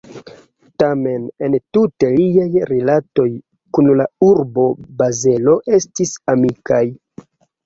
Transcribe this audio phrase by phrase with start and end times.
[0.83, 3.27] Tamen entute liaj rilatoj
[3.79, 4.65] kun la urbo
[5.03, 6.83] Bazelo estis amikaj.